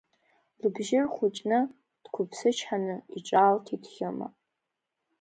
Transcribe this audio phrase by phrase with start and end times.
[0.59, 1.59] Лыбжьы рхәыҷны,
[2.03, 4.27] дқәыԥсычҳаны иҿаалҭит Хьыма.